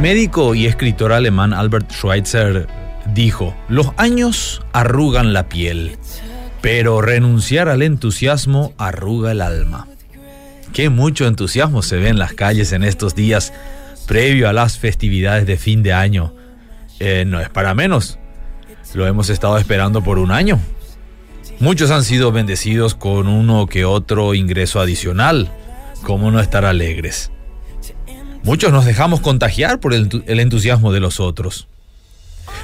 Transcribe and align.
médico 0.00 0.54
y 0.54 0.66
escritor 0.66 1.12
alemán 1.12 1.52
Albert 1.52 1.92
Schweitzer 1.92 2.66
dijo, 3.14 3.54
los 3.68 3.88
años 3.96 4.62
arrugan 4.72 5.32
la 5.32 5.48
piel, 5.48 5.98
pero 6.60 7.02
renunciar 7.02 7.68
al 7.68 7.82
entusiasmo 7.82 8.72
arruga 8.78 9.32
el 9.32 9.40
alma. 9.42 9.88
Qué 10.72 10.88
mucho 10.88 11.26
entusiasmo 11.26 11.82
se 11.82 11.96
ve 11.96 12.08
en 12.08 12.18
las 12.18 12.32
calles 12.32 12.72
en 12.72 12.82
estos 12.82 13.14
días 13.14 13.52
previo 14.06 14.48
a 14.48 14.52
las 14.52 14.78
festividades 14.78 15.46
de 15.46 15.56
fin 15.56 15.82
de 15.82 15.92
año. 15.92 16.34
Eh, 16.98 17.24
no 17.26 17.40
es 17.40 17.48
para 17.50 17.74
menos. 17.74 18.18
Lo 18.94 19.06
hemos 19.06 19.28
estado 19.30 19.58
esperando 19.58 20.02
por 20.02 20.18
un 20.18 20.30
año. 20.30 20.58
Muchos 21.58 21.90
han 21.90 22.04
sido 22.04 22.32
bendecidos 22.32 22.94
con 22.94 23.28
uno 23.28 23.66
que 23.66 23.84
otro 23.84 24.34
ingreso 24.34 24.80
adicional. 24.80 25.50
¿Cómo 26.02 26.30
no 26.30 26.40
estar 26.40 26.64
alegres? 26.64 27.30
Muchos 28.42 28.72
nos 28.72 28.86
dejamos 28.86 29.20
contagiar 29.20 29.80
por 29.80 29.92
el, 29.92 30.24
entusiasmo 30.26 30.92
de 30.92 31.00
los 31.00 31.20
otros. 31.20 31.66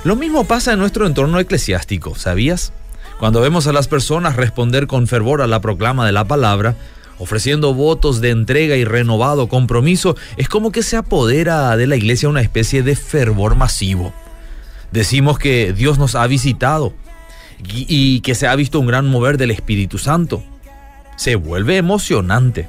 Lo 0.05 0.17
mismo 0.17 0.45
pasa 0.45 0.73
en 0.73 0.79
nuestro 0.79 1.07
entorno 1.07 1.39
eclesiástico, 1.39 2.15
¿sabías? 2.15 2.73
Cuando 3.19 3.41
vemos 3.41 3.67
a 3.67 3.73
las 3.73 3.87
personas 3.87 4.37
responder 4.37 4.87
con 4.87 5.07
fervor 5.07 5.43
a 5.43 5.47
la 5.47 5.61
proclama 5.61 6.07
de 6.07 6.13
la 6.13 6.25
palabra, 6.25 6.77
ofreciendo 7.19 7.75
votos 7.75 8.21
de 8.21 8.31
entrega 8.31 8.77
y 8.77 8.85
renovado 8.85 9.49
compromiso, 9.49 10.17
es 10.39 10.49
como 10.49 10.73
que 10.73 10.83
se 10.83 10.97
apodera 10.97 11.77
de 11.77 11.87
la 11.87 11.97
iglesia 11.97 12.29
una 12.29 12.41
especie 12.41 12.83
de 12.83 12.97
fervor 12.97 13.55
masivo. 13.55 14.15
Decimos 14.93 15.39
que 15.39 15.73
Dios 15.75 15.99
nos 15.99 16.15
ha 16.15 16.27
visitado 16.27 16.95
y 17.63 18.21
que 18.21 18.35
se 18.35 18.47
ha 18.47 18.57
visto 18.57 18.81
un 18.81 18.87
gran 18.87 19.07
mover 19.07 19.37
del 19.37 19.51
Espíritu 19.51 19.99
Santo. 19.99 20.43
Se 21.17 21.37
vuelve 21.37 21.77
emocionante. 21.77 22.69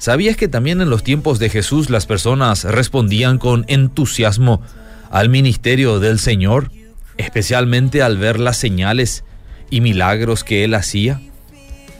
¿Sabías 0.00 0.38
que 0.38 0.48
también 0.48 0.80
en 0.80 0.88
los 0.88 1.04
tiempos 1.04 1.38
de 1.38 1.50
Jesús 1.50 1.90
las 1.90 2.06
personas 2.06 2.64
respondían 2.64 3.36
con 3.36 3.66
entusiasmo 3.68 4.62
al 5.10 5.28
ministerio 5.28 6.00
del 6.00 6.18
Señor, 6.18 6.70
especialmente 7.18 8.00
al 8.00 8.16
ver 8.16 8.40
las 8.40 8.56
señales 8.56 9.24
y 9.68 9.82
milagros 9.82 10.42
que 10.42 10.64
Él 10.64 10.72
hacía? 10.72 11.20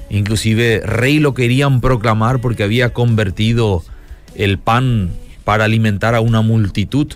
Inclusive 0.08 0.80
rey 0.82 1.18
lo 1.18 1.34
querían 1.34 1.82
proclamar 1.82 2.40
porque 2.40 2.62
había 2.62 2.94
convertido 2.94 3.84
el 4.34 4.58
pan 4.58 5.10
para 5.44 5.64
alimentar 5.66 6.14
a 6.14 6.22
una 6.22 6.40
multitud. 6.40 7.12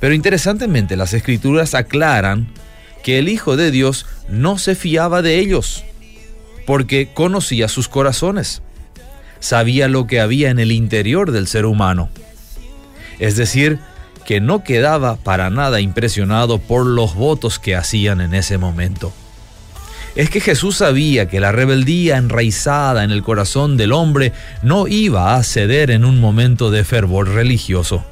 Pero 0.00 0.12
interesantemente 0.12 0.98
las 0.98 1.14
escrituras 1.14 1.74
aclaran 1.74 2.48
que 3.02 3.18
el 3.18 3.30
Hijo 3.30 3.56
de 3.56 3.70
Dios 3.70 4.04
no 4.28 4.58
se 4.58 4.74
fiaba 4.74 5.22
de 5.22 5.38
ellos, 5.38 5.82
porque 6.66 7.08
conocía 7.14 7.68
sus 7.68 7.88
corazones, 7.88 8.60
sabía 9.40 9.88
lo 9.88 10.06
que 10.06 10.20
había 10.20 10.50
en 10.50 10.58
el 10.58 10.72
interior 10.72 11.32
del 11.32 11.46
ser 11.46 11.66
humano. 11.66 12.08
Es 13.18 13.36
decir, 13.36 13.78
que 14.26 14.40
no 14.40 14.62
quedaba 14.62 15.16
para 15.16 15.50
nada 15.50 15.80
impresionado 15.80 16.58
por 16.58 16.86
los 16.86 17.14
votos 17.14 17.58
que 17.58 17.74
hacían 17.74 18.20
en 18.20 18.34
ese 18.34 18.58
momento 18.58 19.12
es 20.18 20.30
que 20.30 20.40
Jesús 20.40 20.78
sabía 20.78 21.28
que 21.28 21.38
la 21.38 21.52
rebeldía 21.52 22.16
enraizada 22.16 23.04
en 23.04 23.12
el 23.12 23.22
corazón 23.22 23.76
del 23.76 23.92
hombre 23.92 24.32
no 24.62 24.88
iba 24.88 25.36
a 25.36 25.42
ceder 25.44 25.92
en 25.92 26.04
un 26.04 26.20
momento 26.20 26.72
de 26.72 26.82
fervor 26.82 27.28
religioso. 27.28 28.04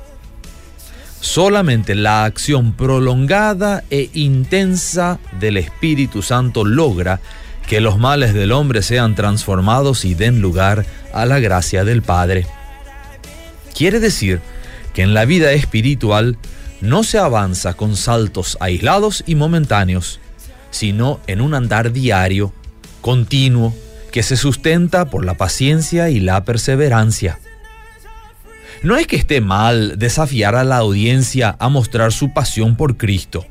Solamente 1.26 1.96
la 1.96 2.24
acción 2.24 2.72
prolongada 2.72 3.82
e 3.90 4.10
intensa 4.14 5.18
del 5.40 5.56
Espíritu 5.56 6.22
Santo 6.22 6.64
logra 6.64 7.20
que 7.66 7.80
los 7.80 7.98
males 7.98 8.32
del 8.32 8.52
hombre 8.52 8.80
sean 8.80 9.16
transformados 9.16 10.04
y 10.04 10.14
den 10.14 10.40
lugar 10.40 10.86
a 11.12 11.26
la 11.26 11.40
gracia 11.40 11.84
del 11.84 12.02
Padre. 12.02 12.46
Quiere 13.76 13.98
decir 13.98 14.40
que 14.94 15.02
en 15.02 15.14
la 15.14 15.24
vida 15.24 15.50
espiritual 15.50 16.38
no 16.80 17.02
se 17.02 17.18
avanza 17.18 17.74
con 17.74 17.96
saltos 17.96 18.56
aislados 18.60 19.24
y 19.26 19.34
momentáneos, 19.34 20.20
sino 20.70 21.18
en 21.26 21.40
un 21.40 21.54
andar 21.54 21.92
diario, 21.92 22.52
continuo, 23.00 23.74
que 24.12 24.22
se 24.22 24.36
sustenta 24.36 25.10
por 25.10 25.24
la 25.24 25.34
paciencia 25.34 26.08
y 26.08 26.20
la 26.20 26.44
perseverancia. 26.44 27.40
No 28.86 28.96
es 28.96 29.08
que 29.08 29.16
esté 29.16 29.40
mal 29.40 29.98
desafiar 29.98 30.54
a 30.54 30.62
la 30.62 30.76
audiencia 30.76 31.56
a 31.58 31.68
mostrar 31.68 32.12
su 32.12 32.32
pasión 32.32 32.76
por 32.76 32.96
Cristo, 32.96 33.44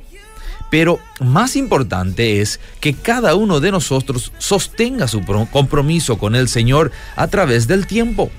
pero 0.71 0.97
más 1.19 1.57
importante 1.57 2.39
es 2.39 2.61
que 2.79 2.93
cada 2.93 3.35
uno 3.35 3.59
de 3.59 3.69
nosotros 3.69 4.31
sostenga 4.37 5.09
su 5.09 5.25
compromiso 5.51 6.17
con 6.17 6.35
el 6.35 6.47
Señor 6.47 6.93
a 7.17 7.27
través 7.27 7.67
del 7.67 7.85
tiempo. 7.85 8.31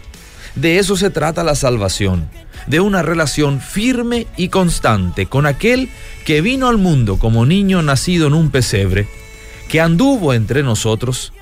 De 0.55 0.79
eso 0.79 0.97
se 0.97 1.11
trata 1.11 1.45
la 1.45 1.55
salvación, 1.55 2.31
de 2.67 2.81
una 2.81 3.03
relación 3.03 3.61
firme 3.61 4.27
y 4.39 4.49
constante 4.49 5.27
con 5.27 5.45
aquel 5.45 5.91
que 6.25 6.41
vino 6.41 6.67
al 6.67 6.79
mundo 6.79 7.19
como 7.19 7.45
niño 7.45 7.83
nacido 7.83 8.27
en 8.27 8.33
un 8.33 8.49
pesebre, 8.49 9.07
que 9.69 9.83
anduvo 9.83 10.33
entre 10.33 10.63
nosotros, 10.63 11.35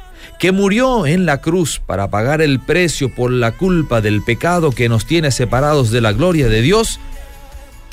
que 0.45 0.53
murió 0.53 1.07
en 1.07 1.25
la 1.25 1.41
cruz 1.41 1.81
para 1.87 2.11
pagar 2.11 2.43
el 2.43 2.61
precio 2.61 3.09
por 3.09 3.31
la 3.31 3.53
culpa 3.53 4.03
del 4.03 4.21
pecado 4.23 4.73
que 4.73 4.91
nos 4.91 5.07
tiene 5.07 5.31
separados 5.31 5.91
de 5.91 6.03
la 6.03 6.13
gloria 6.13 6.51
de 6.51 6.61
Dios, 6.61 7.01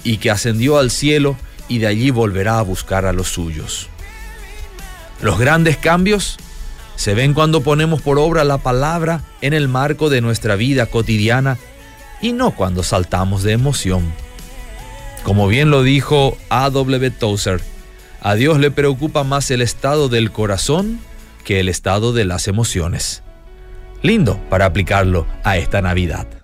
y 0.03 0.17
que 0.17 0.31
ascendió 0.31 0.77
al 0.77 0.91
cielo 0.91 1.37
y 1.69 1.77
de 1.77 1.87
allí 1.87 2.11
volverá 2.11 2.59
a 2.59 2.63
buscar 2.63 3.05
a 3.05 3.13
los 3.13 3.29
suyos. 3.29 3.87
Los 5.21 5.39
grandes 5.39 5.77
cambios 5.77 6.35
se 6.97 7.13
ven 7.13 7.33
cuando 7.33 7.61
ponemos 7.61 8.01
por 8.01 8.19
obra 8.19 8.43
la 8.43 8.57
palabra 8.57 9.23
en 9.39 9.53
el 9.53 9.69
marco 9.69 10.09
de 10.09 10.19
nuestra 10.19 10.57
vida 10.57 10.87
cotidiana 10.87 11.57
y 12.21 12.33
no 12.33 12.51
cuando 12.51 12.83
saltamos 12.83 13.43
de 13.43 13.53
emoción. 13.53 14.11
Como 15.23 15.47
bien 15.47 15.69
lo 15.69 15.83
dijo 15.83 16.37
A.W. 16.49 17.11
Tozer, 17.11 17.61
a 18.19 18.35
Dios 18.35 18.59
le 18.59 18.71
preocupa 18.71 19.23
más 19.23 19.49
el 19.51 19.61
estado 19.61 20.09
del 20.09 20.33
corazón 20.33 20.99
que 21.41 21.59
el 21.59 21.69
estado 21.69 22.13
de 22.13 22.25
las 22.25 22.47
emociones. 22.47 23.23
Lindo 24.01 24.39
para 24.49 24.65
aplicarlo 24.65 25.27
a 25.43 25.57
esta 25.57 25.81
Navidad. 25.81 26.40